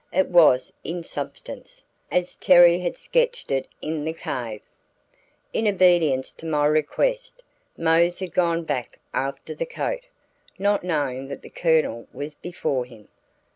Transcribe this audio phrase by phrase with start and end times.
[0.11, 4.63] It was, in substance, as Terry had sketched it in the cave.
[5.53, 7.43] In obedience to my request,
[7.77, 10.07] Mose had gone back after the coat,
[10.57, 13.09] not knowing that the Colonel was before him.